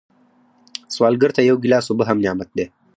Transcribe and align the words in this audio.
سوالګر 0.93 1.31
ته 1.37 1.41
یو 1.49 1.55
ګیلاس 1.63 1.85
اوبه 1.89 2.03
هم 2.09 2.17
نعمت 2.25 2.49
دی 2.57 2.65